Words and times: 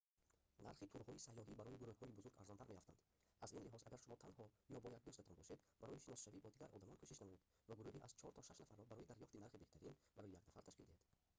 нархи 0.65 0.91
турҳои 0.93 1.23
сайёҳӣ 1.27 1.53
барои 1.59 1.79
гурӯҳҳои 1.81 2.15
бузург 2.17 2.35
арзонтар 2.41 2.67
меафтанд 2.71 2.99
аз 3.43 3.49
ин 3.57 3.63
лиҳоз 3.65 3.83
агар 3.85 4.01
шумо 4.05 4.15
танҳо 4.23 4.45
ё 4.75 4.77
бо 4.83 4.87
як 4.97 5.03
дӯстатон 5.05 5.35
бошед 5.39 5.59
барои 5.81 6.01
шиносшавӣ 6.03 6.37
бо 6.43 6.49
дигар 6.53 6.69
одамон 6.77 6.99
кӯшиш 6.99 7.17
намоед 7.19 7.41
ва 7.69 7.73
гурӯҳи 7.79 8.03
аз 8.07 8.11
чор 8.19 8.31
то 8.35 8.41
шаш 8.47 8.57
нафарро 8.59 8.83
барои 8.91 9.09
дарёфти 9.09 9.41
нархи 9.43 9.59
беҳтарин 9.61 9.95
барои 10.17 10.35
як 10.37 10.43
нафар 10.47 10.63
ташкил 10.67 10.85
диҳед 10.87 11.03